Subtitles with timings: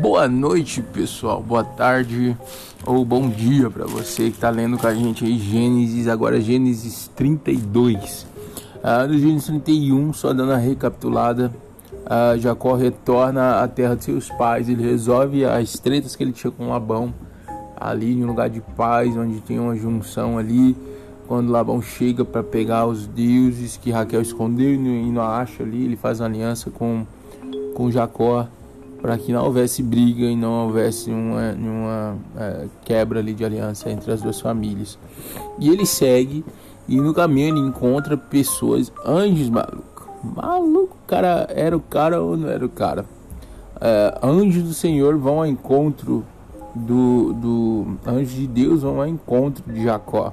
[0.00, 1.42] Boa noite, pessoal.
[1.42, 2.34] Boa tarde
[2.86, 7.10] ou bom dia para você que está lendo com a gente aí Gênesis, agora Gênesis
[7.14, 8.26] 32.
[8.82, 11.52] Ah, no Gênesis 31, só dando a recapitulada,
[12.06, 16.50] ah, Jacó retorna à terra de seus pais, ele resolve as tretas que ele tinha
[16.50, 17.12] com Labão,
[17.76, 20.74] ali em um lugar de paz, onde tem uma junção ali.
[21.28, 25.96] Quando Labão chega para pegar os deuses que Raquel escondeu e não acha ali, ele
[25.96, 27.04] faz uma aliança com,
[27.74, 28.48] com Jacó
[29.00, 33.90] para que não houvesse briga e não houvesse uma, uma é, quebra ali de aliança
[33.90, 34.98] entre as duas famílias.
[35.58, 36.44] E ele segue
[36.88, 40.08] e no caminho ele encontra pessoas, anjos maluco.
[40.22, 43.04] Maluco, cara, era o cara ou não era o cara?
[43.80, 46.24] É, anjos do Senhor vão ao encontro
[46.74, 50.32] do, do anjos de Deus vão ao encontro de Jacó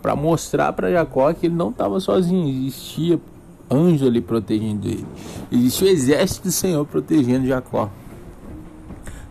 [0.00, 3.20] para mostrar para Jacó que ele não estava sozinho, existia
[3.70, 5.06] anjo ali protegendo ele.
[5.50, 7.90] Existia o exército do Senhor protegendo Jacó.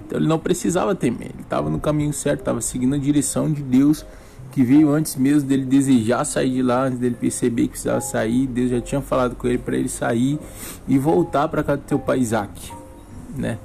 [0.06, 3.62] Então ele não precisava temer, ele estava no caminho certo, estava seguindo a direção de
[3.62, 4.06] Deus
[4.52, 8.48] que veio antes mesmo dele desejar sair de lá, antes dele perceber que precisava sair.
[8.48, 10.40] Deus já tinha falado com ele para ele sair
[10.88, 12.72] e voltar para casa do teu pai Isaac,
[13.36, 13.58] né?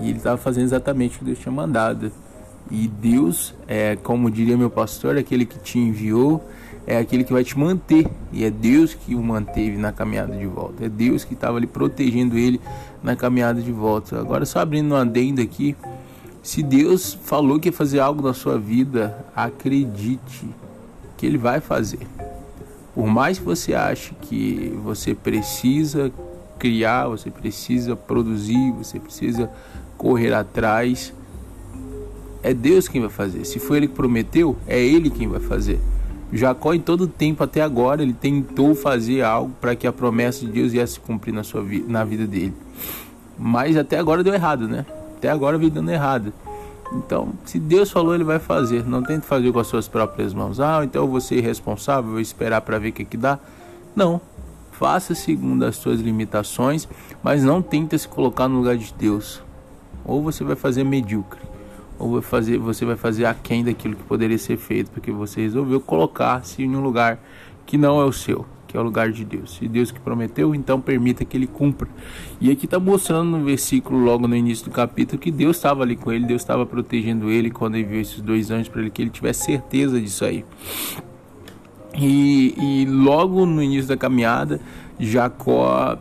[0.00, 2.10] E ele estava fazendo exatamente o que Deus tinha mandado.
[2.70, 6.42] E Deus, é, como diria meu pastor, aquele que te enviou,
[6.86, 8.06] é aquele que vai te manter.
[8.32, 10.84] E é Deus que o manteve na caminhada de volta.
[10.84, 12.60] É Deus que estava ali protegendo ele
[13.02, 14.18] na caminhada de volta.
[14.18, 15.76] Agora, só abrindo um adendo aqui.
[16.42, 20.46] Se Deus falou que ia fazer algo na sua vida, acredite
[21.16, 22.06] que Ele vai fazer.
[22.94, 26.12] Por mais que você ache que você precisa
[26.58, 29.50] criar, você precisa produzir, você precisa
[29.96, 31.14] correr atrás,
[32.42, 33.46] é Deus quem vai fazer.
[33.46, 35.80] Se foi Ele que prometeu, é Ele quem vai fazer.
[36.36, 40.50] Jacó, em todo tempo até agora, ele tentou fazer algo para que a promessa de
[40.50, 42.52] Deus viesse se cumprir na, sua vi na vida dele.
[43.38, 44.84] Mas até agora deu errado, né?
[45.16, 46.32] Até agora veio dando errado.
[46.92, 48.84] Então, se Deus falou, ele vai fazer.
[48.84, 50.58] Não tente fazer com as suas próprias mãos.
[50.58, 53.38] Ah, então eu vou ser responsável, vou esperar para ver o que, que dá.
[53.94, 54.20] Não.
[54.72, 56.88] Faça segundo as suas limitações,
[57.22, 59.40] mas não tente se colocar no lugar de Deus.
[60.04, 61.53] Ou você vai fazer medíocre
[62.04, 65.80] ou vai fazer, você vai fazer aquém daquilo que poderia ser feito, porque você resolveu
[65.80, 67.18] colocar-se em um lugar
[67.64, 69.58] que não é o seu, que é o lugar de Deus.
[69.62, 71.88] E Deus que prometeu, então permita que ele cumpra.
[72.38, 75.96] E aqui está mostrando no versículo, logo no início do capítulo, que Deus estava ali
[75.96, 79.00] com ele, Deus estava protegendo ele quando ele viu esses dois anjos para ele, que
[79.00, 80.44] ele tivesse certeza disso aí.
[81.96, 84.60] E, e logo no início da caminhada,
[85.00, 85.96] Jacó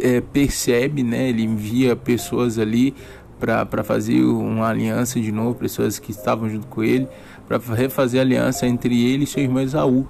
[0.00, 2.94] é, percebe, né, ele envia pessoas ali
[3.38, 7.08] para fazer uma aliança de novo, pessoas que estavam junto com ele,
[7.46, 10.06] para refazer aliança entre ele e seu irmão Esaú.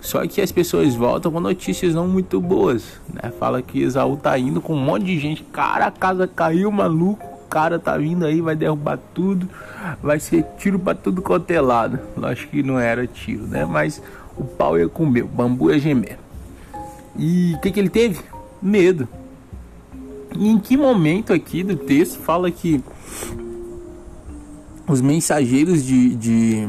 [0.00, 3.30] Só que as pessoas voltam com notícias não muito boas, né?
[3.38, 7.26] Fala que Esaú tá indo com um monte de gente, cara, a casa caiu, maluco,
[7.26, 9.48] o cara tá vindo aí, vai derrubar tudo,
[10.02, 11.98] vai ser tiro para tudo quanto é lado.
[12.50, 13.66] Que não era tiro, né?
[13.66, 14.02] Mas
[14.36, 16.18] o pau ia comer, o bambu ia gemer.
[17.16, 18.20] E o que, que ele teve?
[18.62, 19.06] Medo.
[20.38, 22.82] E em que momento aqui do texto fala que
[24.88, 26.68] os mensageiros de, de,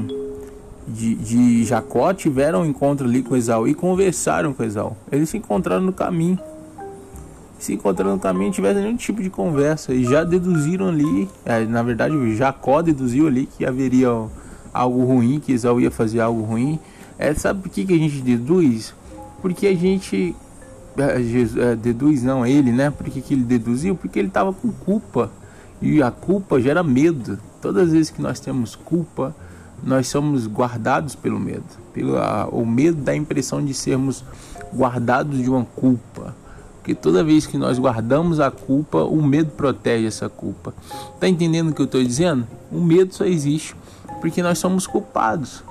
[0.88, 4.96] de, de Jacó tiveram um encontro ali com Esaú e conversaram com Esaú?
[5.12, 6.40] Eles se encontraram no caminho.
[7.60, 11.64] Se encontraram no caminho, não tiveram nenhum tipo de conversa e já deduziram ali, é,
[11.64, 14.10] na verdade, Jacó deduziu ali que haveria
[14.74, 16.80] algo ruim, que Esaú ia fazer algo ruim.
[17.20, 18.96] É, sabe por que, que a gente deduz?
[19.42, 20.36] Porque a gente
[21.82, 22.90] deduz não ele, né?
[22.90, 23.96] Por que, que ele deduziu?
[23.96, 25.32] Porque ele estava com culpa
[25.82, 27.40] e a culpa gera medo.
[27.62, 29.36] Todas as vezes que nós temos culpa,
[29.84, 31.64] nós somos guardados pelo medo.
[31.94, 34.24] Pelo, a, o medo dá a impressão de sermos
[34.74, 36.36] guardados de uma culpa.
[36.78, 40.74] Porque toda vez que nós guardamos a culpa, o medo protege essa culpa.
[41.20, 42.48] Tá entendendo o que eu estou dizendo?
[42.72, 43.76] O medo só existe
[44.22, 45.64] porque nós somos culpados.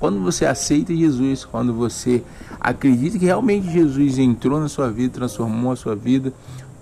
[0.00, 2.24] Quando você aceita Jesus, quando você
[2.60, 6.32] acredita que realmente Jesus entrou na sua vida, transformou a sua vida,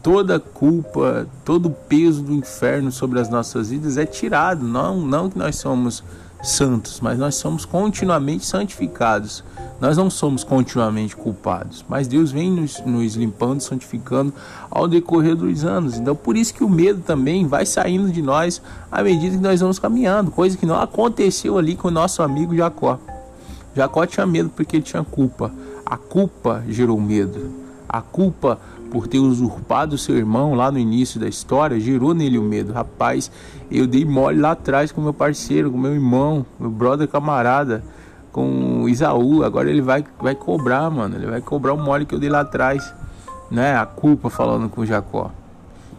[0.03, 4.67] toda a culpa, todo o peso do inferno sobre as nossas vidas é tirado.
[4.67, 6.03] Não, não que nós somos
[6.43, 9.45] santos, mas nós somos continuamente santificados.
[9.81, 14.33] Nós não somos continuamente culpados, mas Deus vem nos, nos, limpando, santificando
[14.71, 15.99] ao decorrer dos anos.
[15.99, 18.63] Então, por isso que o medo também vai saindo de nós
[18.93, 22.57] à medida que nós vamos caminhando, coisa que não aconteceu ali com o nosso amigo
[22.57, 22.97] Jacó.
[23.75, 25.53] Jacó tinha medo porque ele tinha culpa.
[25.85, 27.51] A culpa gerou medo.
[27.89, 28.59] A culpa
[28.91, 32.73] por ter usurpado seu irmão lá no início da história gerou nele o medo.
[32.73, 33.31] Rapaz,
[33.71, 37.83] eu dei mole lá atrás com meu parceiro, com meu irmão, meu brother camarada,
[38.31, 39.43] com Isaú.
[39.43, 41.17] Agora ele vai, vai cobrar, mano.
[41.17, 42.93] Ele vai cobrar o mole que eu dei lá atrás.
[43.51, 43.77] Né?
[43.77, 45.31] A culpa falando com Jacó.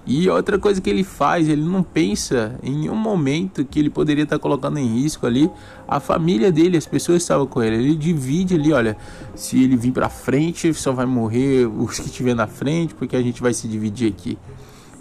[0.05, 4.25] E outra coisa que ele faz, ele não pensa em um momento que ele poderia
[4.25, 5.49] estar colocando em risco ali
[5.87, 7.77] a família dele, as pessoas que estavam com ele.
[7.77, 8.97] Ele divide ali, olha,
[9.33, 13.21] se ele vir para frente, só vai morrer os que estiver na frente, porque a
[13.21, 14.37] gente vai se dividir aqui.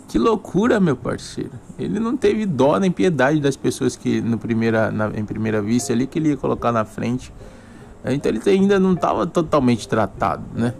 [0.06, 1.52] Que loucura, meu parceiro.
[1.76, 5.92] Ele não teve dó nem piedade das pessoas que no primeira, na, em primeira vista
[5.92, 7.32] ali que ele ia colocar na frente.
[8.04, 10.74] Então ele ainda não estava totalmente tratado, né?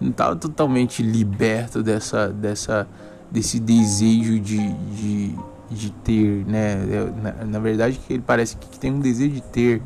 [0.00, 2.86] Não estava totalmente liberto dessa, dessa
[3.30, 5.34] desse desejo de, de,
[5.70, 6.76] de ter, né?
[7.22, 9.82] Na, na verdade, ele parece que tem um desejo de ter,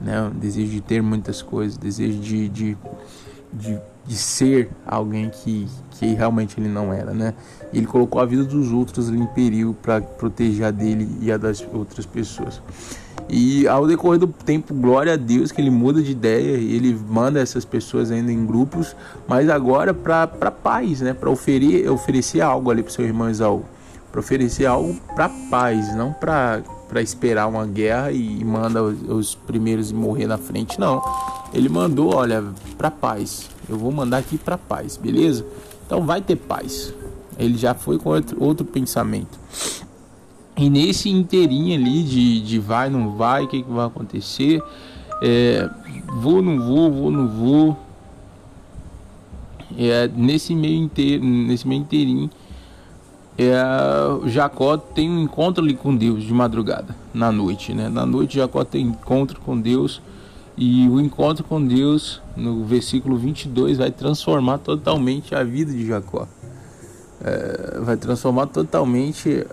[0.00, 0.22] né?
[0.22, 2.78] Um desejo de ter muitas coisas, desejo de, de,
[3.52, 7.34] de, de ser alguém que, que realmente ele não era, né?
[7.72, 11.36] E ele colocou a vida dos outros em perigo para proteger a dele e a
[11.36, 12.62] das outras pessoas.
[13.32, 17.38] E ao decorrer do tempo, glória a Deus que ele muda de ideia, ele manda
[17.38, 18.96] essas pessoas ainda em grupos,
[19.28, 21.14] mas agora para paz, né?
[21.14, 23.64] Para oferecer, oferecer algo ali para seu irmão Esaú.
[24.10, 29.34] Para oferecer algo para paz, não para para esperar uma guerra e manda os, os
[29.36, 31.00] primeiros morrer na frente, não.
[31.54, 32.44] Ele mandou, olha,
[32.76, 33.48] para paz.
[33.68, 35.46] Eu vou mandar aqui para paz, beleza?
[35.86, 36.92] Então vai ter paz.
[37.38, 39.38] Ele já foi com outro, outro pensamento.
[40.56, 44.62] E nesse inteirinho ali de, de vai, não vai, o que, que vai acontecer,
[45.22, 45.68] é,
[46.20, 47.76] vou, não vou, vou, não vou.
[49.78, 52.28] É, nesse meio inteiro, nesse meio inteirinho,
[53.38, 57.88] é, Jacó tem um encontro ali com Deus de madrugada, na noite, né?
[57.88, 60.02] Na noite Jacó tem encontro com Deus
[60.56, 66.28] e o encontro com Deus, no versículo 22, vai transformar totalmente a vida de Jacó.
[67.22, 69.46] É, vai transformar totalmente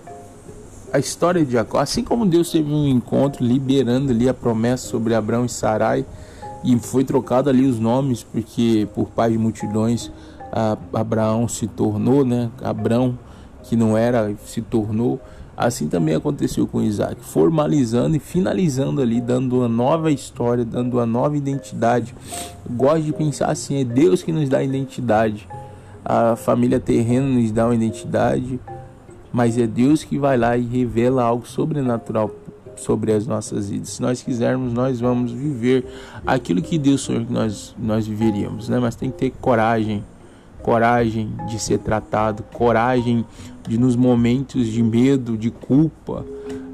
[0.92, 5.14] a história de Jacó, assim como Deus teve um encontro liberando ali a promessa sobre
[5.14, 6.06] Abraão e Sarai
[6.64, 10.12] e foi trocado ali os nomes porque por pai de multidões
[10.94, 12.50] Abraão se tornou, né?
[12.62, 13.18] Abraão
[13.64, 15.20] que não era se tornou.
[15.56, 21.06] Assim também aconteceu com Isaac, formalizando e finalizando ali, dando uma nova história, dando uma
[21.06, 22.14] nova identidade.
[22.70, 25.48] Gosto de pensar assim: é Deus que nos dá identidade.
[26.06, 28.60] A família terrena nos dá uma identidade,
[29.32, 32.32] mas é Deus que vai lá e revela algo sobrenatural
[32.76, 33.90] sobre as nossas vidas.
[33.90, 35.86] Se nós quisermos, nós vamos viver
[36.26, 38.80] aquilo que Deus sonhou que nós, nós viveríamos, né?
[38.80, 40.04] Mas tem que ter coragem,
[40.62, 43.26] coragem de ser tratado, coragem
[43.68, 46.26] de nos momentos de medo, de culpa,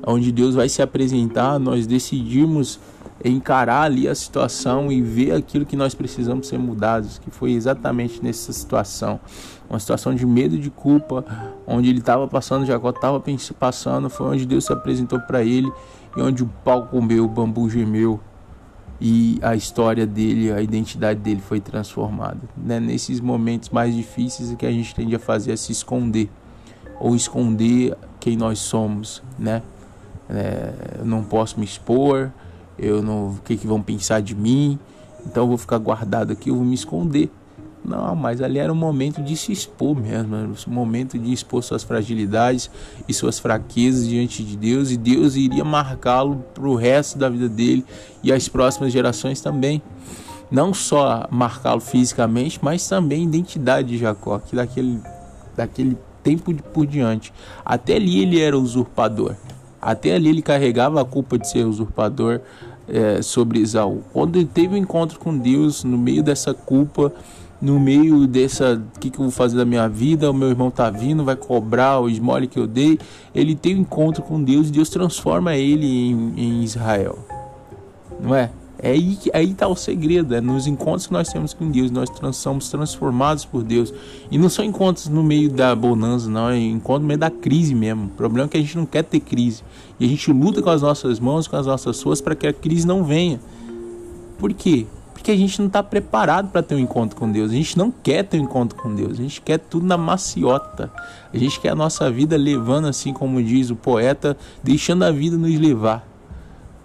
[0.05, 2.79] onde Deus vai se apresentar, nós decidimos
[3.23, 8.21] encarar ali a situação e ver aquilo que nós precisamos ser mudados, que foi exatamente
[8.21, 9.19] nessa situação,
[9.73, 11.25] uma situação de medo e de culpa,
[11.65, 13.21] onde ele estava passando, Jacó estava
[13.59, 15.71] passando, foi onde Deus se apresentou para ele
[16.15, 18.19] e onde o pau comeu, o bambu gemeu
[19.01, 22.39] e a história dele, a identidade dele foi transformada.
[22.55, 22.79] Né?
[22.79, 26.29] Nesses momentos mais difíceis que a gente tende a fazer é se esconder
[26.99, 29.61] ou esconder quem nós somos, né?
[30.29, 32.31] É, eu não posso me expor,
[32.79, 34.79] eu não, o que, que vão pensar de mim,
[35.25, 37.29] então eu vou ficar guardado aqui, eu vou me esconder.
[37.83, 41.61] Não, mas ali era um momento de se expor mesmo, era um momento de expor
[41.61, 42.71] suas fragilidades
[43.09, 47.49] e suas fraquezas diante de Deus, e Deus iria marcá-lo para o resto da vida
[47.49, 47.83] dele
[48.23, 49.81] e as próximas gerações também.
[50.49, 55.01] Não só marcá-lo fisicamente, mas também a identidade de Jacó, que daquele,
[55.55, 57.33] daquele tempo por diante.
[57.65, 59.35] Até ali ele era usurpador.
[59.81, 62.39] Até ali ele carregava a culpa de ser usurpador
[62.87, 64.03] é, sobre Esaú.
[64.13, 67.11] Quando ele teve um encontro com Deus, no meio dessa culpa,
[67.63, 70.29] no meio dessa, o que, que eu vou fazer da minha vida?
[70.29, 72.99] O meu irmão tá vindo, vai cobrar o esmole que eu dei.
[73.33, 77.17] Ele tem um encontro com Deus e Deus transforma ele em, em Israel.
[78.21, 78.51] Não é?
[78.77, 82.09] É aí, aí está o segredo, é nos encontros que nós temos com Deus, nós
[82.09, 83.93] trans, somos transformados por Deus.
[84.29, 87.73] E não são encontros no meio da bonança, não, é encontro no meio da crise
[87.73, 88.07] mesmo.
[88.07, 89.63] O problema é que a gente não quer ter crise.
[89.97, 92.51] E a gente luta com as nossas mãos, com as nossas suas, para que a
[92.51, 93.39] crise não venha.
[94.37, 94.85] Por quê?
[95.23, 97.49] Porque a gente não está preparado para ter um encontro com Deus.
[97.49, 99.13] A gente não quer ter um encontro com Deus.
[99.13, 100.91] A gente quer tudo na maciota.
[101.33, 105.37] A gente quer a nossa vida levando, assim como diz o poeta, deixando a vida
[105.37, 106.05] nos levar.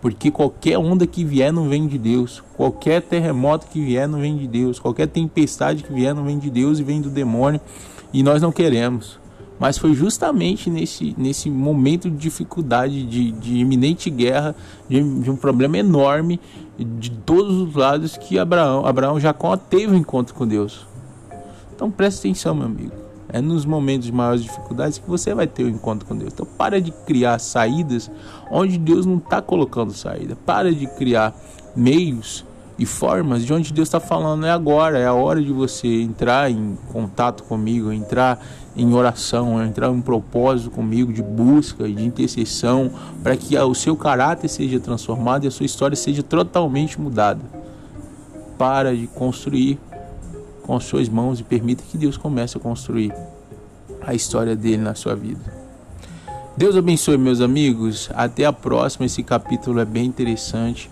[0.01, 4.37] Porque qualquer onda que vier não vem de Deus, qualquer terremoto que vier não vem
[4.37, 7.61] de Deus, qualquer tempestade que vier não vem de Deus e vem do demônio,
[8.13, 9.19] e nós não queremos.
[9.59, 14.55] Mas foi justamente nesse, nesse momento de dificuldade, de, de iminente guerra,
[14.89, 16.41] de, de, um problema enorme
[16.79, 20.87] de todos os lados que Abraão, Abraão Jacó teve um encontro com Deus.
[21.75, 22.93] Então preste atenção, meu amigo.
[23.31, 26.33] É nos momentos de maiores dificuldades que você vai ter o um encontro com Deus.
[26.33, 28.11] Então para de criar saídas
[28.51, 30.37] onde Deus não está colocando saída.
[30.47, 31.35] Para de criar
[31.77, 32.45] meios
[32.79, 36.49] e formas de onde Deus está falando é agora, é a hora de você entrar
[36.49, 38.41] em contato comigo, entrar
[38.77, 42.91] em oração, entrar em propósito comigo de busca de intercessão
[43.23, 47.41] para que o seu caráter seja transformado e a sua história seja totalmente mudada.
[48.57, 49.79] Para de construir
[50.63, 53.13] com suas mãos e permita que Deus comece a construir
[54.07, 55.41] a história dele na sua vida.
[56.57, 58.11] Deus abençoe, meus amigos.
[58.15, 59.07] Até a próxima.
[59.07, 60.91] Esse capítulo é bem interessante.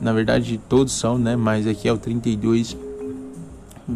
[0.00, 1.36] Na verdade, todos são, né?
[1.36, 2.76] Mas aqui é o 32,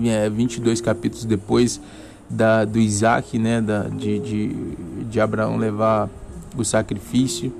[0.04, 1.80] é, 22 capítulos depois
[2.28, 3.60] da, do Isaac, né?
[3.60, 6.08] Da, de, de, de Abraão levar
[6.56, 7.52] o sacrifício.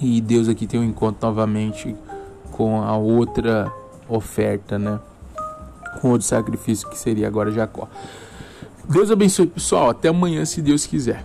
[0.00, 1.94] E Deus aqui tem um encontro novamente
[2.52, 3.72] com a outra
[4.08, 4.98] oferta, né?
[6.00, 7.88] Com outro sacrifício que seria agora Jacó.
[8.88, 9.90] Deus abençoe, pessoal.
[9.90, 11.24] Até amanhã, se Deus quiser.